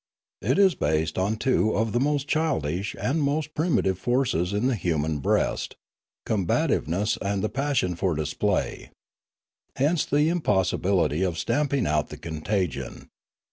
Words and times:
It 0.41 0.57
is 0.57 0.73
based 0.73 1.19
on 1.19 1.35
two 1.35 1.75
of 1.77 1.91
the 1.91 1.99
most 1.99 2.27
childish 2.27 2.95
and 2.99 3.21
most 3.21 3.53
primitive 3.53 3.97
of 3.97 4.01
forces 4.01 4.51
in 4.51 4.65
the 4.65 4.73
human 4.73 5.19
breast, 5.19 5.75
combativeness 6.25 7.19
and 7.21 7.43
the 7.43 7.49
passion 7.49 7.95
for 7.95 8.15
display. 8.15 8.89
Hence 9.75 10.03
the 10.03 10.27
impossibility 10.27 11.21
of 11.21 11.37
stamping 11.37 11.85
out 11.85 12.09
the 12.09 12.17
contagion. 12.17 13.09